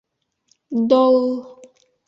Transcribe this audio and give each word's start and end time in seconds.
—Дол! 0.89 1.17